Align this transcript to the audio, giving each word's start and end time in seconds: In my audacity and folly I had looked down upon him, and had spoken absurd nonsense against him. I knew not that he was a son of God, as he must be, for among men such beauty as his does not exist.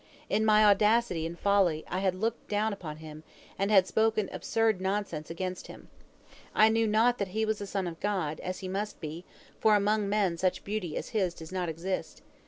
In 0.29 0.43
my 0.45 0.65
audacity 0.65 1.27
and 1.27 1.37
folly 1.37 1.83
I 1.87 1.99
had 1.99 2.15
looked 2.15 2.47
down 2.47 2.73
upon 2.73 2.97
him, 2.97 3.23
and 3.59 3.69
had 3.69 3.85
spoken 3.85 4.29
absurd 4.31 4.81
nonsense 4.81 5.29
against 5.29 5.67
him. 5.67 5.89
I 6.55 6.69
knew 6.69 6.87
not 6.87 7.19
that 7.19 7.27
he 7.37 7.45
was 7.45 7.61
a 7.61 7.67
son 7.67 7.85
of 7.85 7.99
God, 7.99 8.39
as 8.39 8.61
he 8.61 8.67
must 8.67 8.99
be, 8.99 9.25
for 9.59 9.75
among 9.75 10.09
men 10.09 10.39
such 10.39 10.63
beauty 10.63 10.97
as 10.97 11.09
his 11.09 11.35
does 11.35 11.51
not 11.51 11.69
exist. 11.69 12.23